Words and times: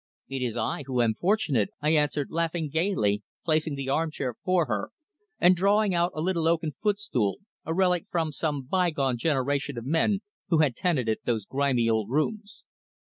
"It 0.27 0.39
is 0.41 0.57
I 0.57 0.81
who 0.87 0.99
am 1.03 1.13
fortunate," 1.13 1.69
I 1.79 1.91
answered, 1.91 2.31
laughing 2.31 2.69
gaily, 2.69 3.21
placing 3.45 3.75
the 3.75 3.89
armchair 3.89 4.33
for 4.43 4.65
her 4.65 4.89
and 5.37 5.55
drawing 5.55 5.93
out 5.93 6.11
a 6.15 6.21
little 6.21 6.47
oaken 6.47 6.71
footstool, 6.81 7.35
a 7.65 7.73
relic 7.75 8.07
from 8.09 8.31
some 8.31 8.63
bygone 8.63 9.17
generation 9.19 9.77
of 9.77 9.85
men 9.85 10.21
who 10.47 10.57
had 10.57 10.75
tenanted 10.75 11.19
those 11.25 11.45
grimy 11.45 11.87
old 11.87 12.09
rooms. 12.09 12.63